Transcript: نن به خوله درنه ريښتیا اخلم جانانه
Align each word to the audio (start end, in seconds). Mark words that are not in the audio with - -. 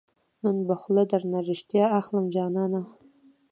نن 0.43 0.57
به 0.67 0.75
خوله 0.81 1.03
درنه 1.11 1.39
ريښتیا 1.47 1.85
اخلم 1.99 2.25
جانانه 2.35 2.81